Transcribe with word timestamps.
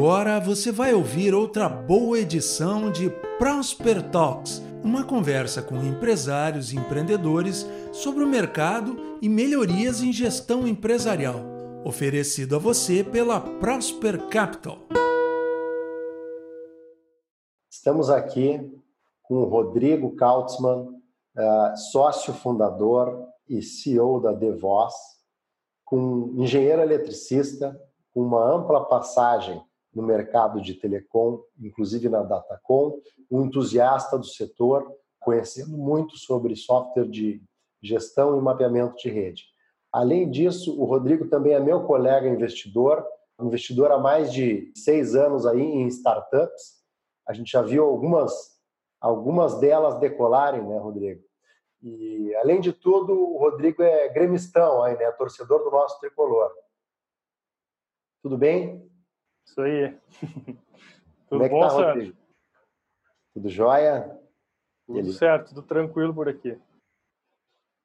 Agora 0.00 0.40
você 0.40 0.72
vai 0.72 0.94
ouvir 0.94 1.34
outra 1.34 1.68
boa 1.68 2.18
edição 2.18 2.90
de 2.90 3.10
Prosper 3.38 4.10
Talks, 4.10 4.62
uma 4.82 5.04
conversa 5.04 5.60
com 5.60 5.76
empresários 5.76 6.72
e 6.72 6.76
empreendedores 6.78 7.66
sobre 7.92 8.24
o 8.24 8.26
mercado 8.26 8.96
e 9.20 9.28
melhorias 9.28 10.00
em 10.00 10.10
gestão 10.10 10.66
empresarial, 10.66 11.36
oferecido 11.84 12.56
a 12.56 12.58
você 12.58 13.04
pela 13.04 13.42
Prosper 13.58 14.26
Capital. 14.30 14.78
Estamos 17.70 18.08
aqui 18.08 18.74
com 19.24 19.34
o 19.34 19.44
Rodrigo 19.44 20.16
Kautzmann, 20.16 20.94
uh, 21.36 21.76
sócio 21.92 22.32
fundador 22.32 23.28
e 23.46 23.60
CEO 23.60 24.18
da 24.18 24.32
Devoz, 24.32 24.94
com 25.84 26.32
engenheiro 26.38 26.80
eletricista, 26.80 27.78
com 28.14 28.22
uma 28.22 28.42
ampla 28.42 28.82
passagem 28.86 29.62
no 29.94 30.02
mercado 30.02 30.60
de 30.60 30.74
telecom, 30.74 31.40
inclusive 31.58 32.08
na 32.08 32.22
Datacom, 32.22 33.00
um 33.30 33.42
entusiasta 33.42 34.16
do 34.16 34.26
setor, 34.26 34.86
conhecendo 35.18 35.76
muito 35.76 36.16
sobre 36.16 36.56
software 36.56 37.08
de 37.08 37.42
gestão 37.82 38.38
e 38.38 38.40
mapeamento 38.40 38.96
de 38.96 39.10
rede. 39.10 39.44
Além 39.92 40.30
disso, 40.30 40.80
o 40.80 40.84
Rodrigo 40.84 41.28
também 41.28 41.54
é 41.54 41.60
meu 41.60 41.84
colega 41.84 42.28
investidor, 42.28 43.04
investidor 43.40 43.90
há 43.90 43.98
mais 43.98 44.32
de 44.32 44.70
seis 44.74 45.14
anos 45.14 45.46
aí 45.46 45.60
em 45.60 45.86
startups. 45.88 46.80
A 47.26 47.32
gente 47.32 47.50
já 47.50 47.62
viu 47.62 47.84
algumas, 47.84 48.32
algumas 49.00 49.58
delas 49.58 49.98
decolarem, 49.98 50.62
né, 50.66 50.78
Rodrigo? 50.78 51.22
E, 51.82 52.34
além 52.36 52.60
de 52.60 52.72
tudo, 52.72 53.12
o 53.14 53.38
Rodrigo 53.38 53.82
é 53.82 54.08
gremistão 54.10 54.82
aí, 54.82 54.96
né, 54.96 55.10
torcedor 55.12 55.64
do 55.64 55.70
nosso 55.70 55.98
tricolor. 55.98 56.52
Tudo 58.22 58.36
bem? 58.36 58.89
Isso 59.46 59.60
aí. 59.60 59.98
tudo 61.28 61.44
é 61.44 61.48
bom, 61.48 61.60
tá, 61.60 61.68
Rodrigo? 61.68 62.16
Tudo 63.34 63.48
jóia? 63.48 64.20
Tudo 64.86 64.98
Ele... 64.98 65.12
certo, 65.12 65.48
tudo 65.48 65.62
tranquilo 65.62 66.14
por 66.14 66.28
aqui. 66.28 66.58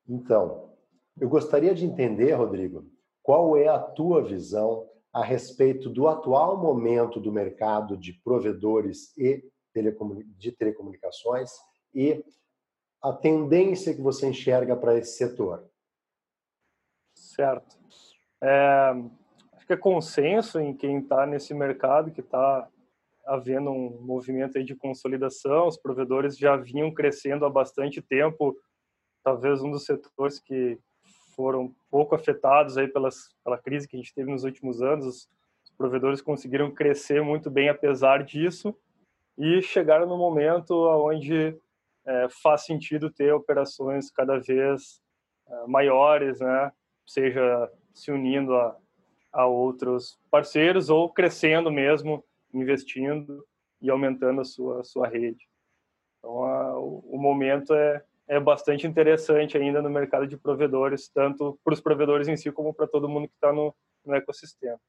Então, 0.07 0.75
eu 1.19 1.29
gostaria 1.29 1.73
de 1.73 1.85
entender, 1.85 2.33
Rodrigo, 2.33 2.85
qual 3.21 3.57
é 3.57 3.67
a 3.67 3.79
tua 3.79 4.23
visão 4.23 4.89
a 5.15 5.23
respeito 5.23 5.89
do 5.89 6.07
atual 6.07 6.57
momento 6.57 7.19
do 7.21 7.31
mercado 7.31 7.97
de 7.97 8.13
provedores 8.13 9.17
e 9.17 9.49
de 10.37 10.51
telecomunicações 10.51 11.51
e 11.93 12.23
a 13.01 13.13
tendência 13.13 13.93
que 13.93 14.01
você 14.01 14.27
enxerga 14.27 14.75
para 14.75 14.97
esse 14.97 15.17
setor. 15.17 15.69
Certo. 17.15 17.77
É, 18.41 18.91
acho 19.65 19.67
que 19.67 19.73
é 19.73 19.77
consenso 19.77 20.59
em 20.59 20.75
quem 20.75 20.99
está 20.99 21.25
nesse 21.25 21.51
mercado 21.53 22.11
que 22.11 22.21
está 22.21 22.69
havendo 23.25 23.71
um 23.71 23.99
movimento 24.01 24.63
de 24.63 24.75
consolidação, 24.75 25.67
os 25.67 25.77
provedores 25.77 26.37
já 26.37 26.55
vinham 26.55 26.93
crescendo 26.93 27.43
há 27.43 27.49
bastante 27.49 27.99
tempo, 27.99 28.55
talvez 29.23 29.63
um 29.63 29.71
dos 29.71 29.85
setores 29.85 30.39
que 30.39 30.77
foram 31.35 31.73
pouco 31.89 32.13
afetados 32.13 32.77
aí 32.77 32.87
pelas, 32.87 33.33
pela 33.43 33.57
crise 33.57 33.87
que 33.87 33.97
a 33.97 33.99
gente 33.99 34.13
teve 34.13 34.29
nos 34.29 34.43
últimos 34.43 34.83
anos, 34.83 35.05
os, 35.07 35.29
os 35.63 35.71
provedores 35.75 36.21
conseguiram 36.21 36.69
crescer 36.69 37.23
muito 37.23 37.49
bem 37.49 37.67
apesar 37.67 38.23
disso 38.23 38.75
e 39.35 39.63
chegaram 39.63 40.05
no 40.05 40.15
momento 40.15 40.75
onde 41.03 41.57
é, 42.05 42.27
faz 42.29 42.65
sentido 42.65 43.09
ter 43.09 43.33
operações 43.33 44.11
cada 44.11 44.37
vez 44.37 45.01
é, 45.47 45.67
maiores, 45.67 46.39
né? 46.39 46.71
seja 47.07 47.71
se 47.91 48.11
unindo 48.11 48.53
a, 48.55 48.77
a 49.35 49.45
outros 49.45 50.17
parceiros 50.31 50.89
ou 50.89 51.11
crescendo 51.11 51.69
mesmo, 51.69 52.23
investindo 52.53 53.45
e 53.81 53.89
aumentando 53.89 54.39
a 54.39 54.45
sua, 54.45 54.83
sua 54.85 55.07
rede. 55.07 55.45
Então, 56.17 56.43
a, 56.43 56.79
o, 56.79 57.03
o 57.05 57.17
momento 57.17 57.73
é, 57.73 58.01
é 58.27 58.39
bastante 58.39 58.87
interessante 58.87 59.57
ainda 59.57 59.81
no 59.81 59.89
mercado 59.89 60.25
de 60.25 60.37
provedores, 60.37 61.09
tanto 61.09 61.59
para 61.63 61.73
os 61.73 61.81
provedores 61.81 62.29
em 62.29 62.37
si 62.37 62.49
como 62.49 62.73
para 62.73 62.87
todo 62.87 63.09
mundo 63.09 63.27
que 63.27 63.35
está 63.35 63.51
no, 63.51 63.75
no 64.05 64.15
ecossistema. 64.15 64.79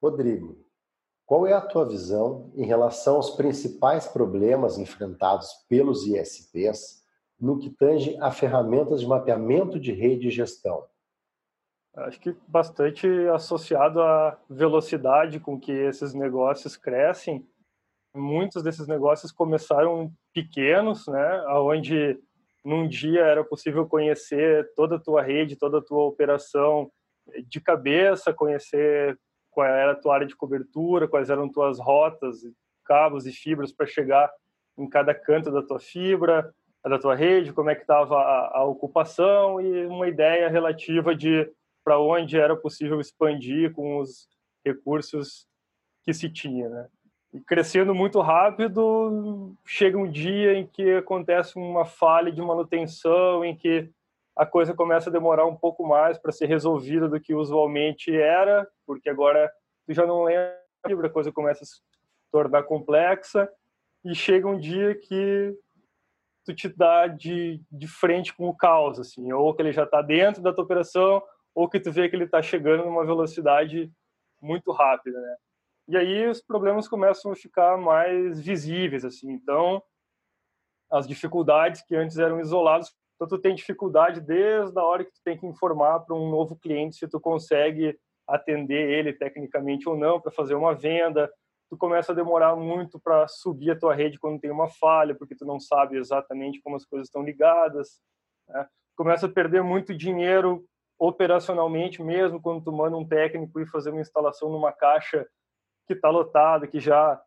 Rodrigo, 0.00 0.62
qual 1.24 1.46
é 1.46 1.54
a 1.54 1.62
tua 1.62 1.88
visão 1.88 2.52
em 2.54 2.66
relação 2.66 3.16
aos 3.16 3.30
principais 3.30 4.06
problemas 4.06 4.76
enfrentados 4.76 5.48
pelos 5.70 6.06
ISPs 6.06 7.02
no 7.40 7.58
que 7.58 7.70
tange 7.70 8.14
a 8.20 8.30
ferramentas 8.30 9.00
de 9.00 9.06
mapeamento 9.06 9.80
de 9.80 9.90
rede 9.90 10.28
e 10.28 10.30
gestão? 10.30 10.84
Acho 11.96 12.20
que 12.20 12.36
bastante 12.48 13.06
associado 13.32 14.02
à 14.02 14.36
velocidade 14.50 15.38
com 15.38 15.58
que 15.58 15.70
esses 15.70 16.12
negócios 16.12 16.76
crescem. 16.76 17.46
Muitos 18.12 18.62
desses 18.62 18.88
negócios 18.88 19.30
começaram 19.30 20.12
pequenos, 20.32 21.06
né, 21.06 21.44
onde 21.48 22.18
num 22.64 22.88
dia 22.88 23.20
era 23.20 23.44
possível 23.44 23.86
conhecer 23.86 24.72
toda 24.74 24.96
a 24.96 25.00
tua 25.00 25.22
rede, 25.22 25.56
toda 25.56 25.78
a 25.78 25.82
tua 25.82 26.04
operação 26.04 26.90
de 27.46 27.60
cabeça, 27.60 28.32
conhecer 28.32 29.18
qual 29.50 29.66
era 29.66 29.92
a 29.92 29.96
tua 29.96 30.14
área 30.14 30.26
de 30.26 30.34
cobertura, 30.34 31.06
quais 31.06 31.30
eram 31.30 31.48
tuas 31.48 31.78
rotas, 31.78 32.38
cabos 32.84 33.26
e 33.26 33.32
fibras 33.32 33.72
para 33.72 33.86
chegar 33.86 34.30
em 34.76 34.88
cada 34.88 35.14
canto 35.14 35.50
da 35.50 35.62
tua 35.62 35.78
fibra, 35.78 36.52
da 36.82 36.98
tua 36.98 37.14
rede, 37.14 37.52
como 37.52 37.70
é 37.70 37.74
que 37.74 37.82
estava 37.82 38.16
a, 38.16 38.58
a 38.58 38.64
ocupação 38.64 39.60
e 39.60 39.86
uma 39.86 40.08
ideia 40.08 40.48
relativa 40.48 41.14
de 41.14 41.48
para 41.84 42.00
onde 42.00 42.38
era 42.38 42.56
possível 42.56 42.98
expandir 42.98 43.72
com 43.72 43.98
os 43.98 44.26
recursos 44.64 45.46
que 46.02 46.12
se 46.12 46.30
tinha, 46.30 46.68
né? 46.68 46.88
E 47.32 47.40
crescendo 47.40 47.94
muito 47.94 48.20
rápido, 48.20 49.54
chega 49.66 49.98
um 49.98 50.08
dia 50.08 50.54
em 50.54 50.66
que 50.66 50.94
acontece 50.94 51.56
uma 51.56 51.84
falha 51.84 52.30
de 52.32 52.40
manutenção, 52.40 53.44
em 53.44 53.56
que 53.56 53.90
a 54.36 54.46
coisa 54.46 54.72
começa 54.72 55.10
a 55.10 55.12
demorar 55.12 55.44
um 55.46 55.56
pouco 55.56 55.86
mais 55.86 56.18
para 56.18 56.32
ser 56.32 56.46
resolvida 56.46 57.08
do 57.08 57.20
que 57.20 57.34
usualmente 57.34 58.14
era, 58.14 58.66
porque 58.86 59.08
agora 59.08 59.50
tu 59.86 59.92
já 59.92 60.06
não 60.06 60.24
lembra, 60.24 61.06
a 61.06 61.10
coisa 61.10 61.32
começa 61.32 61.64
a 61.64 61.66
se 61.66 61.80
tornar 62.30 62.62
complexa, 62.64 63.48
e 64.04 64.14
chega 64.14 64.46
um 64.46 64.58
dia 64.58 64.94
que 64.94 65.56
tu 66.44 66.54
te 66.54 66.68
dá 66.68 67.06
de, 67.06 67.60
de 67.70 67.88
frente 67.88 68.34
com 68.34 68.48
o 68.48 68.56
caos, 68.56 69.00
assim, 69.00 69.32
ou 69.32 69.54
que 69.54 69.62
ele 69.62 69.72
já 69.72 69.84
está 69.84 70.02
dentro 70.02 70.42
da 70.42 70.52
tua 70.52 70.64
operação, 70.64 71.22
ou 71.54 71.68
que 71.68 71.78
tu 71.78 71.92
vê 71.92 72.08
que 72.08 72.16
ele 72.16 72.24
está 72.24 72.42
chegando 72.42 72.84
numa 72.84 73.04
velocidade 73.04 73.90
muito 74.42 74.72
rápida, 74.72 75.20
né? 75.20 75.36
E 75.86 75.96
aí 75.96 76.26
os 76.26 76.40
problemas 76.42 76.88
começam 76.88 77.30
a 77.30 77.36
ficar 77.36 77.76
mais 77.76 78.40
visíveis, 78.40 79.04
assim. 79.04 79.30
Então, 79.30 79.82
as 80.90 81.06
dificuldades 81.06 81.82
que 81.82 81.94
antes 81.94 82.18
eram 82.18 82.40
isoladas, 82.40 82.92
então 83.14 83.28
tu 83.28 83.38
tem 83.38 83.54
dificuldade 83.54 84.20
desde 84.20 84.78
a 84.78 84.82
hora 84.82 85.04
que 85.04 85.12
tu 85.12 85.20
tem 85.24 85.36
que 85.36 85.46
informar 85.46 86.00
para 86.00 86.16
um 86.16 86.30
novo 86.30 86.56
cliente 86.56 86.96
se 86.96 87.08
tu 87.08 87.20
consegue 87.20 87.98
atender 88.26 88.90
ele 88.90 89.12
tecnicamente 89.12 89.88
ou 89.88 89.96
não 89.96 90.20
para 90.20 90.32
fazer 90.32 90.54
uma 90.54 90.74
venda. 90.74 91.30
Tu 91.70 91.76
começa 91.76 92.12
a 92.12 92.14
demorar 92.14 92.56
muito 92.56 92.98
para 92.98 93.28
subir 93.28 93.70
a 93.70 93.78
tua 93.78 93.94
rede 93.94 94.18
quando 94.18 94.40
tem 94.40 94.50
uma 94.50 94.68
falha, 94.68 95.14
porque 95.14 95.34
tu 95.34 95.44
não 95.44 95.60
sabe 95.60 95.96
exatamente 95.96 96.60
como 96.62 96.76
as 96.76 96.84
coisas 96.84 97.08
estão 97.08 97.22
ligadas. 97.22 98.00
Né? 98.48 98.66
Começa 98.96 99.26
a 99.26 99.32
perder 99.32 99.62
muito 99.62 99.94
dinheiro 99.94 100.64
operacionalmente 100.98 102.02
mesmo 102.02 102.40
quando 102.40 102.62
tu 102.62 102.72
manda 102.72 102.96
um 102.96 103.06
técnico 103.06 103.60
ir 103.60 103.66
fazer 103.66 103.90
uma 103.90 104.00
instalação 104.00 104.50
numa 104.50 104.72
caixa 104.72 105.26
que 105.86 105.94
está 105.94 106.08
lotada, 106.08 106.66
que 106.66 106.80
já 106.80 107.20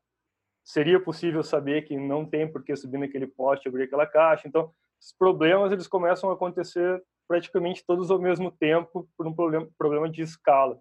seria 0.64 1.00
possível 1.00 1.44
saber 1.44 1.84
que 1.84 1.98
não 1.98 2.26
tem 2.26 2.52
por 2.52 2.64
que 2.64 2.76
subir 2.76 2.98
naquele 2.98 3.28
poste, 3.28 3.68
abrir 3.68 3.84
aquela 3.84 4.06
caixa. 4.06 4.48
Então, 4.48 4.74
os 5.00 5.14
problemas 5.18 5.72
eles 5.72 5.88
começam 5.88 6.30
a 6.30 6.34
acontecer 6.34 7.02
praticamente 7.28 7.86
todos 7.86 8.10
ao 8.10 8.20
mesmo 8.20 8.52
tempo 8.52 9.08
por 9.18 9.28
um 9.28 9.34
problema, 9.34 9.70
problema 9.78 10.10
de 10.10 10.22
escala. 10.22 10.80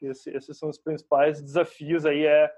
Esse, 0.00 0.30
esses 0.30 0.56
são 0.56 0.70
os 0.70 0.78
principais 0.78 1.42
desafios 1.42 2.06
aí 2.06 2.24
é 2.24 2.50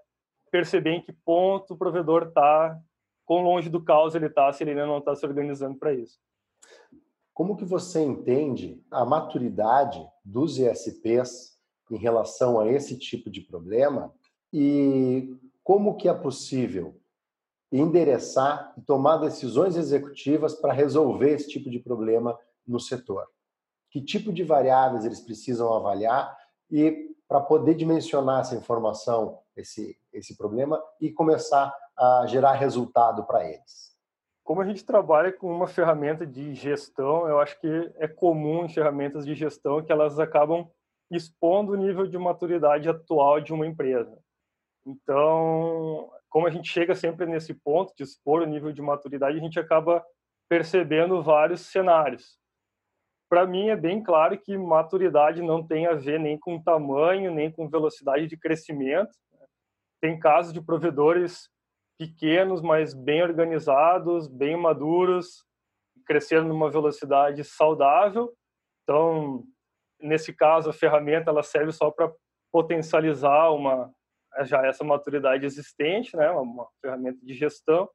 perceber 0.50 0.90
em 0.90 1.02
que 1.02 1.12
ponto 1.12 1.74
o 1.74 1.76
provedor 1.76 2.28
está, 2.28 2.78
quão 3.24 3.42
longe 3.42 3.68
do 3.68 3.82
caos 3.82 4.14
ele 4.14 4.26
está, 4.26 4.52
se 4.52 4.62
ele 4.62 4.70
ainda 4.70 4.86
não 4.86 4.98
está 4.98 5.14
se 5.14 5.26
organizando 5.26 5.78
para 5.78 5.92
isso. 5.92 6.20
Como 7.34 7.56
que 7.56 7.64
você 7.64 8.02
entende 8.02 8.84
a 8.90 9.04
maturidade 9.04 10.06
dos 10.24 10.58
ISPs 10.58 11.58
em 11.90 11.96
relação 11.96 12.60
a 12.60 12.70
esse 12.70 12.98
tipo 12.98 13.30
de 13.30 13.40
problema 13.40 14.12
e 14.52 15.34
como 15.64 15.96
que 15.96 16.08
é 16.08 16.14
possível 16.14 17.00
endereçar 17.70 18.74
e 18.76 18.82
tomar 18.82 19.16
decisões 19.16 19.76
executivas 19.76 20.54
para 20.54 20.74
resolver 20.74 21.32
esse 21.32 21.48
tipo 21.48 21.70
de 21.70 21.78
problema 21.78 22.38
no 22.66 22.78
setor? 22.78 23.26
Que 23.90 24.02
tipo 24.02 24.32
de 24.32 24.44
variáveis 24.44 25.04
eles 25.04 25.20
precisam 25.20 25.72
avaliar 25.72 26.36
e 26.70 27.10
para 27.26 27.40
poder 27.40 27.74
dimensionar 27.74 28.40
essa 28.40 28.54
informação, 28.54 29.38
esse, 29.56 29.98
esse 30.12 30.36
problema 30.36 30.82
e 31.00 31.10
começar 31.10 31.74
a 31.96 32.26
gerar 32.26 32.52
resultado 32.52 33.24
para 33.24 33.48
eles? 33.48 33.91
Como 34.44 34.60
a 34.60 34.64
gente 34.66 34.84
trabalha 34.84 35.32
com 35.32 35.54
uma 35.54 35.68
ferramenta 35.68 36.26
de 36.26 36.54
gestão, 36.54 37.28
eu 37.28 37.38
acho 37.38 37.58
que 37.60 37.92
é 37.96 38.08
comum 38.08 38.64
em 38.64 38.68
ferramentas 38.68 39.24
de 39.24 39.34
gestão 39.34 39.82
que 39.82 39.92
elas 39.92 40.18
acabam 40.18 40.68
expondo 41.10 41.72
o 41.72 41.76
nível 41.76 42.06
de 42.06 42.18
maturidade 42.18 42.88
atual 42.88 43.40
de 43.40 43.52
uma 43.52 43.66
empresa. 43.66 44.18
Então, 44.84 46.10
como 46.28 46.46
a 46.46 46.50
gente 46.50 46.68
chega 46.68 46.94
sempre 46.94 47.26
nesse 47.26 47.54
ponto 47.54 47.94
de 47.94 48.02
expor 48.02 48.42
o 48.42 48.46
nível 48.46 48.72
de 48.72 48.82
maturidade, 48.82 49.36
a 49.36 49.40
gente 49.40 49.60
acaba 49.60 50.04
percebendo 50.48 51.22
vários 51.22 51.60
cenários. 51.60 52.38
Para 53.28 53.46
mim 53.46 53.68
é 53.68 53.76
bem 53.76 54.02
claro 54.02 54.36
que 54.38 54.58
maturidade 54.58 55.40
não 55.40 55.66
tem 55.66 55.86
a 55.86 55.94
ver 55.94 56.18
nem 56.18 56.38
com 56.38 56.62
tamanho, 56.62 57.32
nem 57.32 57.50
com 57.50 57.68
velocidade 57.68 58.26
de 58.26 58.36
crescimento. 58.36 59.12
Tem 60.00 60.18
casos 60.18 60.52
de 60.52 60.60
provedores 60.60 61.48
pequenos, 62.02 62.60
mas 62.60 62.92
bem 62.92 63.22
organizados, 63.22 64.26
bem 64.26 64.56
maduros, 64.56 65.44
crescendo 66.04 66.48
numa 66.48 66.68
velocidade 66.68 67.44
saudável. 67.44 68.32
Então, 68.82 69.44
nesse 70.00 70.32
caso, 70.32 70.70
a 70.70 70.72
ferramenta 70.72 71.30
ela 71.30 71.44
serve 71.44 71.70
só 71.70 71.90
para 71.92 72.12
potencializar 72.52 73.50
uma 73.50 73.92
já 74.44 74.66
essa 74.66 74.82
maturidade 74.82 75.44
existente, 75.44 76.16
né, 76.16 76.30
uma 76.30 76.66
ferramenta 76.80 77.18
de 77.22 77.34
gestão. 77.34 77.88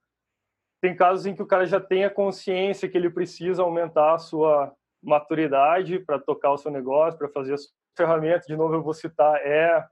Tem 0.79 0.95
casos 0.95 1.25
em 1.25 1.35
que 1.35 1.41
o 1.41 1.47
cara 1.47 1.65
já 1.65 1.79
tem 1.79 2.05
a 2.05 2.09
consciência 2.09 2.87
que 2.87 2.95
ele 2.95 3.09
precisa 3.09 3.63
aumentar 3.63 4.13
a 4.13 4.19
sua 4.19 4.71
maturidade 5.03 5.99
para 5.99 6.19
tocar 6.19 6.51
o 6.51 6.57
seu 6.57 6.71
negócio, 6.71 7.17
para 7.17 7.29
fazer 7.29 7.55
a 7.55 7.57
sua 7.57 7.71
ferramenta. 7.97 8.45
De 8.47 8.55
novo, 8.55 8.75
eu 8.75 8.83
vou 8.83 8.93
citar 8.93 9.35
é 9.37 9.83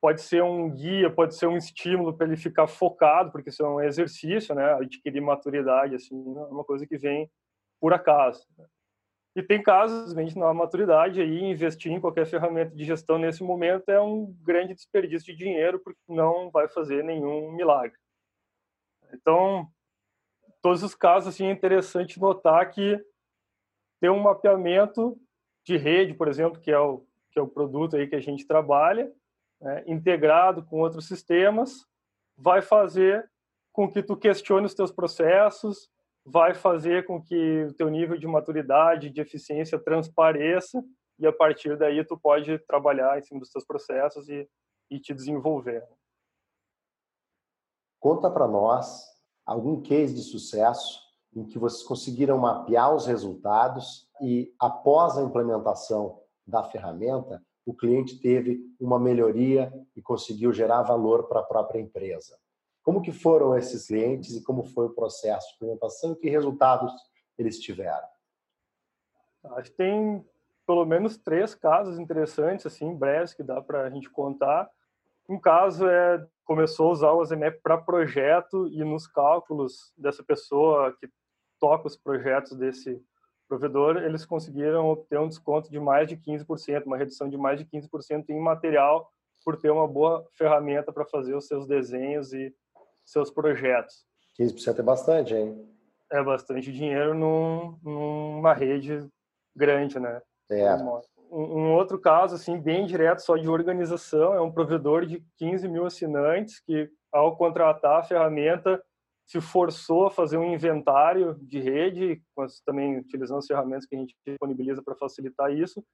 pode 0.00 0.22
ser 0.22 0.42
um 0.42 0.70
guia, 0.70 1.10
pode 1.10 1.34
ser 1.36 1.46
um 1.46 1.56
estímulo 1.56 2.16
para 2.16 2.26
ele 2.26 2.36
ficar 2.36 2.66
focado, 2.66 3.32
porque 3.32 3.50
isso 3.50 3.62
é 3.62 3.68
um 3.68 3.80
exercício, 3.80 4.54
né? 4.54 4.74
Adquirir 4.74 5.20
maturidade, 5.20 5.94
assim, 5.94 6.14
é 6.14 6.40
uma 6.44 6.64
coisa 6.64 6.86
que 6.86 6.96
vem 6.96 7.30
por 7.80 7.92
acaso. 7.92 8.46
E 9.36 9.42
tem 9.42 9.62
casos, 9.62 10.12
gente 10.14 10.40
há 10.40 10.52
maturidade 10.52 11.20
aí, 11.20 11.44
investir 11.44 11.92
em 11.92 12.00
qualquer 12.00 12.26
ferramenta 12.26 12.74
de 12.74 12.84
gestão 12.84 13.18
nesse 13.18 13.42
momento 13.42 13.88
é 13.88 14.00
um 14.00 14.34
grande 14.42 14.74
desperdício 14.74 15.32
de 15.32 15.44
dinheiro, 15.44 15.78
porque 15.78 16.00
não 16.08 16.50
vai 16.50 16.68
fazer 16.68 17.04
nenhum 17.04 17.52
milagre. 17.52 17.96
Então, 19.12 19.68
todos 20.60 20.82
os 20.82 20.94
casos, 20.94 21.28
assim, 21.28 21.46
é 21.46 21.52
interessante 21.52 22.20
notar 22.20 22.68
que 22.70 23.00
ter 24.00 24.10
um 24.10 24.20
mapeamento 24.20 25.16
de 25.64 25.76
rede, 25.76 26.14
por 26.14 26.28
exemplo, 26.28 26.60
que 26.60 26.70
é 26.70 26.78
o, 26.78 27.06
que 27.30 27.38
é 27.38 27.42
o 27.42 27.48
produto 27.48 27.96
aí 27.96 28.08
que 28.08 28.16
a 28.16 28.20
gente 28.20 28.46
trabalha, 28.46 29.12
né, 29.60 29.84
integrado 29.86 30.64
com 30.64 30.80
outros 30.80 31.06
sistemas, 31.06 31.86
vai 32.36 32.62
fazer 32.62 33.28
com 33.72 33.90
que 33.90 34.02
tu 34.02 34.16
questione 34.16 34.66
os 34.66 34.74
teus 34.74 34.90
processos, 34.90 35.88
vai 36.24 36.54
fazer 36.54 37.06
com 37.06 37.22
que 37.22 37.64
o 37.64 37.74
teu 37.74 37.88
nível 37.88 38.18
de 38.18 38.26
maturidade, 38.26 39.10
de 39.10 39.20
eficiência 39.20 39.78
transpareça 39.78 40.82
e 41.18 41.26
a 41.26 41.32
partir 41.32 41.76
daí 41.76 42.04
tu 42.04 42.18
pode 42.18 42.58
trabalhar 42.60 43.18
em 43.18 43.22
cima 43.22 43.40
dos 43.40 43.50
teus 43.50 43.64
processos 43.64 44.28
e, 44.28 44.48
e 44.90 45.00
te 45.00 45.14
desenvolver. 45.14 45.86
Conta 47.98 48.30
para 48.30 48.46
nós 48.46 49.04
algum 49.44 49.80
case 49.80 50.14
de 50.14 50.22
sucesso 50.22 51.00
em 51.34 51.44
que 51.44 51.58
vocês 51.58 51.82
conseguiram 51.82 52.38
mapear 52.38 52.94
os 52.94 53.06
resultados 53.06 54.08
e 54.20 54.54
após 54.60 55.16
a 55.16 55.22
implementação 55.22 56.20
da 56.46 56.62
ferramenta, 56.62 57.42
o 57.68 57.74
cliente 57.74 58.18
teve 58.18 58.66
uma 58.80 58.98
melhoria 58.98 59.70
e 59.94 60.00
conseguiu 60.00 60.54
gerar 60.54 60.80
valor 60.80 61.28
para 61.28 61.40
a 61.40 61.42
própria 61.42 61.78
empresa. 61.78 62.38
Como 62.82 63.02
que 63.02 63.12
foram 63.12 63.54
esses 63.58 63.88
clientes 63.88 64.34
e 64.34 64.42
como 64.42 64.64
foi 64.64 64.86
o 64.86 64.94
processo 64.94 65.46
de 65.50 65.56
implementação 65.56 66.12
e 66.12 66.16
que 66.16 66.30
resultados 66.30 66.90
eles 67.36 67.60
tiveram? 67.60 68.08
Acho 69.56 69.70
que 69.70 69.76
tem 69.76 70.24
pelo 70.66 70.86
menos 70.86 71.18
três 71.18 71.54
casos 71.54 71.98
interessantes, 71.98 72.64
assim, 72.64 72.94
breves, 72.94 73.34
que 73.34 73.42
dá 73.42 73.60
para 73.60 73.82
a 73.82 73.90
gente 73.90 74.08
contar. 74.08 74.70
Um 75.28 75.38
caso 75.38 75.86
é 75.86 76.26
começou 76.46 76.88
a 76.88 76.92
usar 76.92 77.12
o 77.12 77.20
AZMEP 77.20 77.60
para 77.62 77.76
projeto 77.76 78.66
e 78.68 78.82
nos 78.82 79.06
cálculos 79.06 79.92
dessa 79.94 80.24
pessoa 80.24 80.96
que 80.98 81.06
toca 81.60 81.86
os 81.86 81.98
projetos 81.98 82.56
desse 82.56 82.98
provedor, 83.48 83.96
eles 83.96 84.26
conseguiram 84.26 84.88
obter 84.88 85.18
um 85.18 85.28
desconto 85.28 85.70
de 85.70 85.80
mais 85.80 86.06
de 86.06 86.16
15%, 86.16 86.84
uma 86.84 86.96
redução 86.96 87.28
de 87.28 87.36
mais 87.36 87.58
de 87.58 87.64
15% 87.64 88.28
em 88.28 88.38
material 88.38 89.10
por 89.44 89.56
ter 89.56 89.70
uma 89.70 89.88
boa 89.88 90.26
ferramenta 90.36 90.92
para 90.92 91.06
fazer 91.06 91.34
os 91.34 91.46
seus 91.46 91.66
desenhos 91.66 92.32
e 92.32 92.54
seus 93.04 93.30
projetos. 93.30 94.04
15% 94.38 94.78
é 94.78 94.82
bastante, 94.82 95.34
hein? 95.34 95.68
É 96.10 96.22
bastante 96.22 96.72
dinheiro 96.72 97.14
num, 97.14 97.78
numa 97.82 98.52
rede 98.52 99.08
grande, 99.56 99.98
né? 99.98 100.20
É. 100.50 100.74
Um, 101.30 101.60
um, 101.60 101.74
outro 101.74 101.98
caso, 101.98 102.34
assim, 102.34 102.58
bem 102.58 102.86
direto, 102.86 103.20
só 103.20 103.36
de 103.36 103.48
organização, 103.48 104.34
é 104.34 104.40
um 104.40 104.52
provedor 104.52 105.04
de 105.04 105.22
15 105.36 105.68
mil 105.68 105.84
assinantes 105.84 106.60
que, 106.60 106.88
ao 107.12 107.36
contratar 107.36 108.00
a 108.00 108.02
ferramenta, 108.02 108.82
se 109.28 109.42
forçou 109.42 110.06
a 110.06 110.10
fazer 110.10 110.38
um 110.38 110.54
inventário 110.54 111.34
de 111.42 111.60
rede, 111.60 112.22
também 112.64 112.98
utilizando 112.98 113.38
as 113.38 113.46
ferramentas 113.46 113.84
que 113.84 113.94
a 113.94 113.98
gente 113.98 114.16
disponibiliza 114.26 114.82
para 114.82 114.96
facilitar 114.96 115.52
isso, 115.52 115.84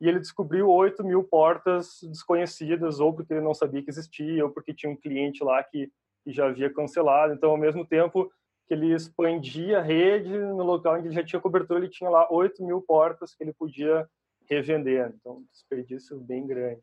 e 0.00 0.08
ele 0.08 0.20
descobriu 0.20 0.70
8 0.70 1.04
mil 1.04 1.24
portas 1.24 1.98
desconhecidas, 2.04 3.00
ou 3.00 3.12
porque 3.12 3.34
ele 3.34 3.40
não 3.44 3.52
sabia 3.52 3.82
que 3.82 3.90
existia, 3.90 4.44
ou 4.44 4.52
porque 4.52 4.72
tinha 4.72 4.92
um 4.92 4.96
cliente 4.96 5.42
lá 5.42 5.60
que, 5.64 5.90
que 6.22 6.32
já 6.32 6.46
havia 6.46 6.72
cancelado. 6.72 7.34
Então, 7.34 7.50
ao 7.50 7.56
mesmo 7.56 7.84
tempo 7.84 8.30
que 8.68 8.74
ele 8.74 8.94
expandia 8.94 9.80
a 9.80 9.82
rede, 9.82 10.38
no 10.38 10.62
local 10.62 10.94
onde 10.94 11.08
ele 11.08 11.14
já 11.16 11.24
tinha 11.24 11.42
cobertura, 11.42 11.80
ele 11.80 11.88
tinha 11.88 12.08
lá 12.08 12.28
8 12.30 12.64
mil 12.64 12.80
portas 12.80 13.34
que 13.34 13.42
ele 13.42 13.52
podia 13.52 14.08
revender. 14.48 15.12
Então, 15.16 15.38
um 15.38 15.46
desperdício 15.50 16.16
bem 16.20 16.46
grande 16.46 16.80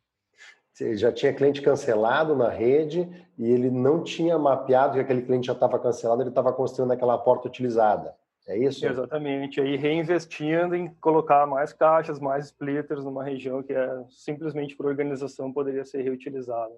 já 0.95 1.12
tinha 1.12 1.33
cliente 1.33 1.62
cancelado 1.62 2.36
na 2.36 2.50
rede 2.50 3.10
e 3.38 3.50
ele 3.50 3.69
não 3.69 4.04
tinha 4.04 4.38
mapeado 4.38 4.95
que 4.95 5.00
aquele 5.00 5.22
cliente 5.22 5.48
já 5.48 5.54
estava 5.54 5.80
cancelado, 5.80 6.22
ele 6.22 6.30
estava 6.30 6.51
construindo 6.51 6.92
aquela 6.92 7.18
porta 7.18 7.48
utilizada. 7.48 8.13
É 8.48 8.57
isso? 8.57 8.86
Exatamente. 8.86 9.60
Aí 9.60 9.75
reinvestindo 9.75 10.75
em 10.75 10.94
colocar 10.95 11.48
mais 11.48 11.74
caixas, 11.74 12.19
mais 12.19 12.45
splitters 12.45 13.04
numa 13.04 13.24
região 13.24 13.63
que 13.63 13.74
é 13.74 14.04
simplesmente 14.10 14.75
por 14.75 14.86
organização 14.86 15.51
poderia 15.51 15.83
ser 15.83 16.04
reutilizada. 16.04 16.75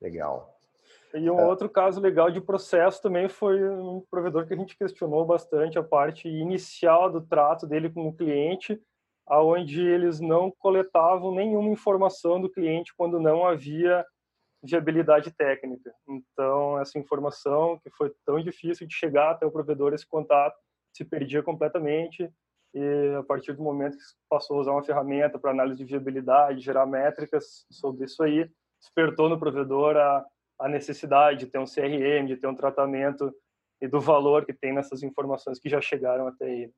Legal. 0.00 0.58
E 1.14 1.30
um 1.30 1.38
é. 1.38 1.44
outro 1.46 1.68
caso 1.68 2.00
legal 2.00 2.30
de 2.30 2.40
processo 2.40 3.00
também 3.00 3.28
foi 3.28 3.62
um 3.68 4.02
provedor 4.10 4.46
que 4.46 4.54
a 4.54 4.56
gente 4.56 4.76
questionou 4.76 5.24
bastante 5.24 5.78
a 5.78 5.82
parte 5.82 6.28
inicial 6.28 7.10
do 7.10 7.20
trato 7.20 7.66
dele 7.66 7.90
com 7.90 8.08
o 8.08 8.12
cliente, 8.12 8.80
aonde 9.26 9.80
eles 9.80 10.20
não 10.20 10.50
coletavam 10.50 11.34
nenhuma 11.34 11.70
informação 11.70 12.40
do 12.40 12.50
cliente 12.50 12.92
quando 12.96 13.20
não 13.20 13.46
havia 13.46 14.04
viabilidade 14.62 15.32
técnica. 15.32 15.92
Então, 16.08 16.78
essa 16.78 16.98
informação 16.98 17.78
que 17.82 17.90
foi 17.90 18.12
tão 18.24 18.40
difícil 18.40 18.86
de 18.86 18.94
chegar 18.94 19.32
até 19.32 19.44
o 19.44 19.50
provedor, 19.50 19.92
esse 19.92 20.06
contato, 20.06 20.56
se 20.92 21.04
perdia 21.04 21.42
completamente 21.42 22.30
e 22.74 23.14
a 23.18 23.22
partir 23.22 23.52
do 23.52 23.62
momento 23.62 23.96
que 23.96 24.02
passou 24.30 24.56
a 24.56 24.60
usar 24.60 24.72
uma 24.72 24.84
ferramenta 24.84 25.38
para 25.38 25.50
análise 25.50 25.78
de 25.78 25.84
viabilidade, 25.84 26.60
gerar 26.60 26.86
métricas 26.86 27.66
sobre 27.70 28.04
isso 28.06 28.22
aí, 28.22 28.50
despertou 28.80 29.28
no 29.28 29.38
provedor 29.38 29.96
a, 29.96 30.24
a 30.58 30.68
necessidade 30.68 31.40
de 31.40 31.46
ter 31.46 31.58
um 31.58 31.64
CRM, 31.64 32.26
de 32.26 32.36
ter 32.36 32.46
um 32.46 32.54
tratamento 32.54 33.32
e 33.80 33.88
do 33.88 34.00
valor 34.00 34.46
que 34.46 34.54
tem 34.54 34.72
nessas 34.72 35.02
informações 35.02 35.58
que 35.58 35.68
já 35.68 35.80
chegaram 35.80 36.26
até 36.26 36.50
ele 36.50 36.72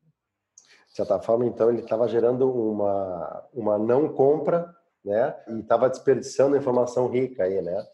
de 0.94 0.98
certa 0.98 1.18
forma, 1.18 1.44
então, 1.44 1.70
ele 1.70 1.80
estava 1.80 2.06
gerando 2.06 2.48
uma, 2.48 3.44
uma 3.52 3.76
não 3.76 4.08
compra, 4.08 4.72
né? 5.04 5.34
E 5.48 5.58
estava 5.58 5.90
desperdiçando 5.90 6.56
informação 6.56 7.08
rica 7.08 7.42
aí, 7.42 7.60
né? 7.60 7.84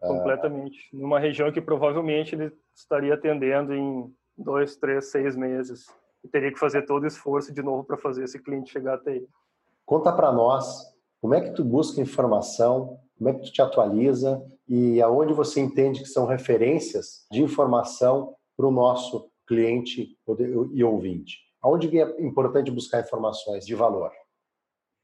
Ah, 0.00 0.06
Completamente. 0.06 0.88
Ah, 0.94 0.96
Numa 0.96 1.18
região 1.18 1.50
que 1.50 1.60
provavelmente 1.60 2.36
ele 2.36 2.52
estaria 2.72 3.12
atendendo 3.12 3.74
em 3.74 4.08
dois, 4.38 4.76
três, 4.76 5.10
seis 5.10 5.34
meses. 5.34 5.86
E 6.22 6.28
teria 6.28 6.52
que 6.52 6.58
fazer 6.58 6.82
todo 6.82 7.02
o 7.02 7.08
esforço 7.08 7.52
de 7.52 7.60
novo 7.60 7.82
para 7.82 7.96
fazer 7.96 8.22
esse 8.22 8.40
cliente 8.40 8.70
chegar 8.70 8.94
até 8.94 9.10
aí. 9.10 9.26
Conta 9.84 10.12
para 10.12 10.30
nós 10.30 10.94
como 11.20 11.34
é 11.34 11.40
que 11.40 11.50
tu 11.50 11.64
busca 11.64 12.00
informação, 12.00 13.00
como 13.18 13.30
é 13.30 13.34
que 13.34 13.46
tu 13.46 13.52
te 13.52 13.62
atualiza 13.62 14.40
e 14.68 15.02
aonde 15.02 15.32
você 15.32 15.58
entende 15.58 16.02
que 16.02 16.08
são 16.08 16.24
referências 16.24 17.26
de 17.32 17.42
informação 17.42 18.36
para 18.56 18.68
o 18.68 18.70
nosso 18.70 19.28
cliente 19.44 20.16
e 20.72 20.84
ouvinte. 20.84 21.43
Onde 21.64 21.98
é 21.98 22.02
importante 22.20 22.70
buscar 22.70 23.00
informações 23.00 23.64
de 23.64 23.74
valor? 23.74 24.12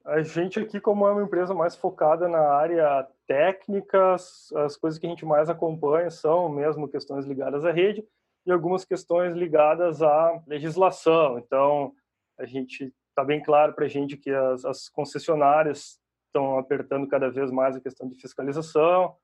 A 0.05 0.23
gente 0.23 0.61
aqui, 0.61 0.81
como 0.81 1.07
é 1.07 1.13
uma 1.13 1.23
empresa 1.23 1.55
mais 1.55 1.75
focada 1.75 2.29
na 2.29 2.41
área 2.41 3.07
técnica, 3.27 4.15
as 4.15 4.77
coisas 4.77 4.99
que 4.99 5.07
a 5.07 5.09
gente 5.09 5.25
mais 5.25 5.49
acompanha 5.49 6.11
são 6.11 6.49
mesmo 6.49 6.89
questões 6.89 7.25
ligadas 7.25 7.65
à 7.65 7.71
rede 7.71 8.05
e 8.45 8.53
algumas 8.53 8.85
questões 8.85 9.35
ligadas 9.35 10.03
à 10.03 10.43
legislação. 10.47 11.39
Então, 11.39 11.93
a 12.39 12.45
gente 12.45 12.93
está 13.09 13.25
bem 13.25 13.43
claro 13.43 13.73
para 13.73 13.85
a 13.87 13.89
gente 13.89 14.17
que 14.17 14.31
as, 14.31 14.65
as, 14.65 14.89
concessionárias 14.89 15.99
estão 16.27 16.59
apertando 16.59 17.07
cada 17.07 17.31
vez 17.31 17.51
mais 17.51 17.77
a 17.77 17.81
questão 17.81 18.09
de 18.09 18.21
fiscalização. 18.21 19.17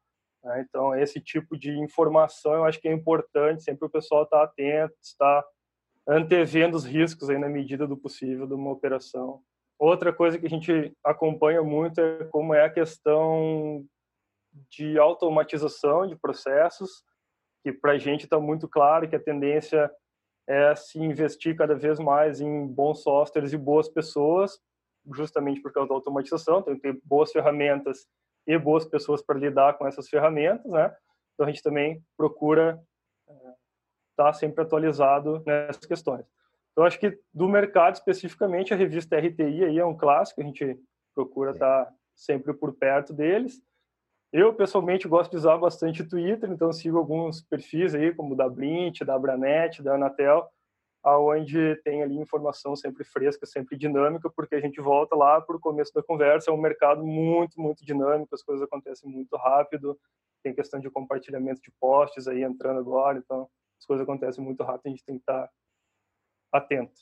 Né? 0.44 0.64
Então, 0.68 0.94
esse 0.94 1.20
tipo 1.20 1.58
de 1.58 1.70
informação 1.78 2.54
eu 2.54 2.64
acho 2.64 2.80
que 2.80 2.88
é 2.88 2.92
importante 2.92 3.62
sempre 3.62 3.86
o 3.86 3.90
pessoal 3.90 4.24
estar 4.24 4.38
tá 4.38 4.44
atento, 4.44 4.94
estar 5.02 5.44
antevendo 6.08 6.76
os 6.76 6.84
riscos 6.84 7.28
aí 7.28 7.38
na 7.38 7.48
medida 7.48 7.86
do 7.86 7.96
possível 7.96 8.46
de 8.46 8.54
uma 8.54 8.70
operação 8.70 9.42
Outra 9.78 10.12
coisa 10.12 10.38
que 10.38 10.46
a 10.46 10.50
gente 10.50 10.96
acompanha 11.04 11.62
muito 11.62 12.00
é 12.00 12.24
como 12.24 12.54
é 12.54 12.64
a 12.64 12.70
questão 12.70 13.84
de 14.70 14.98
automatização 14.98 16.06
de 16.06 16.16
processos, 16.16 17.04
que 17.62 17.72
para 17.72 17.92
a 17.92 17.98
gente 17.98 18.24
está 18.24 18.40
muito 18.40 18.66
claro 18.66 19.08
que 19.08 19.16
a 19.16 19.22
tendência 19.22 19.90
é 20.48 20.74
se 20.74 20.98
investir 20.98 21.56
cada 21.56 21.74
vez 21.74 21.98
mais 21.98 22.40
em 22.40 22.66
bons 22.66 23.02
softwares 23.02 23.52
e 23.52 23.58
boas 23.58 23.88
pessoas, 23.88 24.58
justamente 25.14 25.60
por 25.60 25.72
causa 25.72 25.90
da 25.90 25.94
automatização, 25.94 26.62
tem 26.62 26.76
que 26.76 26.80
ter 26.80 26.98
boas 27.04 27.30
ferramentas 27.30 28.06
e 28.46 28.56
boas 28.58 28.86
pessoas 28.86 29.22
para 29.22 29.38
lidar 29.38 29.76
com 29.76 29.86
essas 29.86 30.08
ferramentas, 30.08 30.70
né? 30.72 30.94
Então 31.34 31.46
a 31.46 31.50
gente 31.50 31.62
também 31.62 32.02
procura 32.16 32.80
estar 34.16 34.24
tá 34.24 34.32
sempre 34.32 34.62
atualizado 34.62 35.42
nessas 35.46 35.84
questões. 35.84 36.24
Então 36.72 36.84
acho 36.84 36.98
que 36.98 37.18
do 37.32 37.48
mercado 37.48 37.94
especificamente 37.94 38.72
a 38.72 38.76
revista 38.76 39.18
RTI 39.18 39.64
aí 39.64 39.78
é 39.78 39.84
um 39.84 39.96
clássico, 39.96 40.40
a 40.40 40.44
gente 40.44 40.78
procura 41.14 41.52
estar 41.52 41.84
tá 41.84 41.92
sempre 42.14 42.52
por 42.54 42.74
perto 42.74 43.12
deles. 43.12 43.62
Eu, 44.32 44.52
pessoalmente, 44.52 45.08
gosto 45.08 45.30
de 45.30 45.36
usar 45.36 45.56
bastante 45.56 46.04
Twitter, 46.04 46.50
então 46.50 46.72
sigo 46.72 46.98
alguns 46.98 47.40
perfis 47.42 47.94
aí, 47.94 48.12
como 48.14 48.34
da 48.34 48.48
Blint, 48.48 49.00
da 49.02 49.14
Abranet, 49.14 49.82
da 49.82 49.94
Anatel, 49.94 50.46
aonde 51.02 51.76
tem 51.84 52.02
ali 52.02 52.16
informação 52.16 52.74
sempre 52.74 53.04
fresca, 53.04 53.46
sempre 53.46 53.78
dinâmica, 53.78 54.28
porque 54.28 54.56
a 54.56 54.60
gente 54.60 54.80
volta 54.80 55.14
lá 55.14 55.40
para 55.40 55.56
o 55.56 55.60
começo 55.60 55.94
da 55.94 56.02
conversa, 56.02 56.50
é 56.50 56.54
um 56.54 56.60
mercado 56.60 57.06
muito, 57.06 57.60
muito 57.60 57.84
dinâmico, 57.84 58.34
as 58.34 58.42
coisas 58.42 58.66
acontecem 58.66 59.08
muito 59.08 59.36
rápido, 59.36 59.96
tem 60.42 60.52
questão 60.52 60.80
de 60.80 60.90
compartilhamento 60.90 61.62
de 61.62 61.72
posts 61.80 62.26
aí 62.26 62.42
entrando 62.42 62.80
agora, 62.80 63.18
então 63.18 63.48
as 63.78 63.86
coisas 63.86 64.04
acontecem 64.04 64.42
muito 64.42 64.62
rápido, 64.62 64.86
a 64.86 64.90
gente 64.90 65.04
tem 65.04 65.16
que 65.16 65.22
estar 65.22 65.50
atento. 66.52 67.00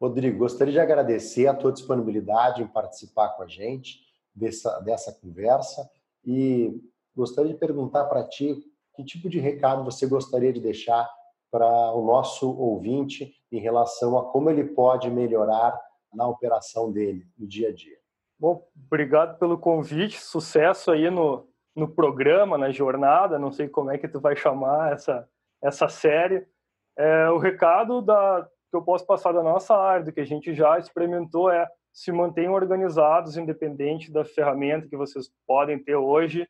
Rodrigo, 0.00 0.38
gostaria 0.38 0.72
de 0.72 0.80
agradecer 0.80 1.46
a 1.46 1.54
tua 1.54 1.72
disponibilidade 1.72 2.62
em 2.62 2.66
participar 2.66 3.30
com 3.30 3.42
a 3.44 3.46
gente 3.46 4.00
dessa, 4.34 4.80
dessa 4.80 5.12
conversa 5.12 5.88
e 6.24 6.80
gostaria 7.14 7.52
de 7.52 7.58
perguntar 7.58 8.06
para 8.06 8.26
ti 8.26 8.60
que 8.94 9.04
tipo 9.04 9.28
de 9.28 9.38
recado 9.38 9.84
você 9.84 10.06
gostaria 10.06 10.52
de 10.52 10.60
deixar 10.60 11.08
para 11.50 11.92
o 11.92 12.04
nosso 12.04 12.50
ouvinte 12.50 13.32
em 13.50 13.60
relação 13.60 14.18
a 14.18 14.24
como 14.32 14.50
ele 14.50 14.64
pode 14.64 15.10
melhorar 15.10 15.78
na 16.12 16.26
operação 16.26 16.90
dele, 16.90 17.26
no 17.38 17.46
dia 17.46 17.68
a 17.68 17.72
dia. 17.72 17.96
Bom, 18.38 18.66
obrigado 18.86 19.38
pelo 19.38 19.56
convite, 19.56 20.20
sucesso 20.20 20.90
aí 20.90 21.08
no, 21.10 21.46
no 21.76 21.88
programa, 21.88 22.58
na 22.58 22.70
jornada, 22.70 23.38
não 23.38 23.52
sei 23.52 23.68
como 23.68 23.90
é 23.90 23.98
que 23.98 24.08
tu 24.08 24.18
vai 24.18 24.34
chamar 24.34 24.94
essa, 24.94 25.28
essa 25.62 25.88
série. 25.88 26.46
É, 26.96 27.30
o 27.30 27.38
recado 27.38 28.02
da, 28.02 28.46
que 28.70 28.76
eu 28.76 28.82
posso 28.82 29.06
passar 29.06 29.32
da 29.32 29.42
nossa 29.42 29.76
área, 29.76 30.04
do 30.04 30.12
que 30.12 30.20
a 30.20 30.26
gente 30.26 30.54
já 30.54 30.78
experimentou, 30.78 31.50
é 31.50 31.68
se 31.92 32.10
mantenham 32.10 32.54
organizados, 32.54 33.36
independente 33.36 34.10
da 34.10 34.24
ferramenta 34.24 34.88
que 34.88 34.96
vocês 34.96 35.30
podem 35.46 35.78
ter 35.78 35.94
hoje, 35.94 36.48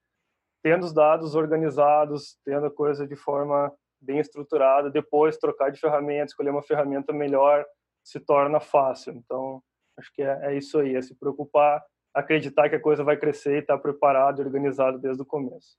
tendo 0.62 0.85
os 0.85 0.92
dados 0.92 1.35
organizados, 1.35 2.38
tendo 2.45 2.66
a 2.66 2.71
coisa 2.71 3.07
de 3.07 3.16
forma 3.16 3.73
bem 4.00 4.19
estruturada, 4.19 4.90
depois 4.90 5.37
trocar 5.37 5.71
de 5.71 5.81
ferramenta, 5.81 6.26
escolher 6.26 6.50
uma 6.50 6.62
ferramenta 6.62 7.12
melhor, 7.12 7.64
se 8.04 8.21
torna 8.21 8.61
fácil. 8.61 9.14
Então, 9.14 9.61
acho 9.99 10.12
que 10.14 10.23
é, 10.23 10.38
é 10.42 10.57
isso 10.57 10.78
aí, 10.78 10.95
é 10.95 11.02
se 11.02 11.14
preocupar, 11.16 11.83
acreditar 12.14 12.69
que 12.69 12.76
a 12.76 12.81
coisa 12.81 13.02
vai 13.02 13.16
crescer 13.16 13.57
e 13.57 13.61
estar 13.61 13.78
preparado 13.78 14.40
e 14.40 14.45
organizado 14.45 14.99
desde 14.99 15.23
o 15.23 15.26
começo. 15.26 15.76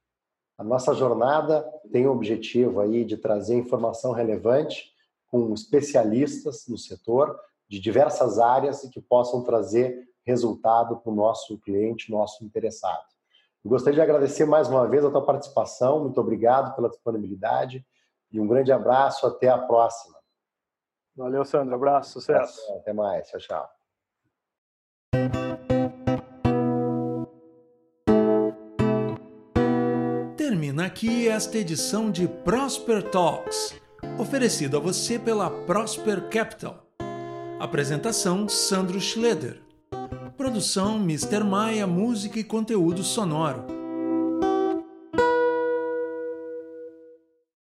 A 0.57 0.63
nossa 0.63 0.93
jornada 0.93 1.63
tem 1.91 2.07
o 2.07 2.11
objetivo 2.11 2.79
aí 2.79 3.03
de 3.03 3.17
trazer 3.17 3.55
informação 3.55 4.11
relevante 4.11 4.93
com 5.27 5.53
especialistas 5.53 6.67
no 6.67 6.77
setor 6.77 7.39
de 7.67 7.79
diversas 7.79 8.37
áreas 8.37 8.83
e 8.83 8.89
que 8.89 9.01
possam 9.01 9.43
trazer 9.43 10.07
resultado 10.23 10.97
para 10.97 11.11
o 11.11 11.15
nosso 11.15 11.57
cliente, 11.59 12.11
nosso 12.11 12.45
interessado. 12.45 13.03
Eu 13.63 13.69
gostaria 13.69 13.95
de 13.95 14.01
agradecer 14.01 14.45
mais 14.45 14.67
uma 14.69 14.87
vez 14.87 15.03
a 15.03 15.09
tua 15.09 15.25
participação, 15.25 16.01
muito 16.01 16.19
obrigado 16.19 16.75
pela 16.75 16.89
disponibilidade 16.89 17.85
e 18.31 18.39
um 18.39 18.47
grande 18.47 18.71
abraço, 18.71 19.25
até 19.25 19.49
a 19.49 19.57
próxima. 19.57 20.17
Valeu, 21.15 21.45
Sandro, 21.45 21.75
abraço, 21.75 22.11
sucesso. 22.11 22.59
Até 22.73 22.93
mais, 22.93 23.27
tchau, 23.29 23.39
tchau. 23.39 23.82
Termina 30.45 30.87
aqui 30.87 31.29
esta 31.29 31.57
edição 31.57 32.11
de 32.11 32.27
Prosper 32.27 33.01
Talks, 33.01 33.73
oferecido 34.19 34.75
a 34.75 34.79
você 34.81 35.17
pela 35.17 35.49
Prosper 35.49 36.27
Capital. 36.27 36.85
Apresentação 37.61 38.49
Sandro 38.49 38.99
Schleder. 38.99 39.61
Produção 40.35 40.97
Mr. 40.97 41.45
Maia 41.45 41.87
Música 41.87 42.37
e 42.39 42.43
Conteúdo 42.43 43.03
Sonoro 43.03 43.82